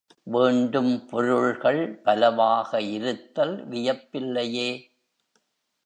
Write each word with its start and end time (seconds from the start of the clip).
வேண்டும் 0.27 1.05
பொருள்கள் 1.05 2.01
பலவாக 2.03 2.81
இருத்தல் 2.81 3.69
வியப்பில்லையே. 3.69 4.69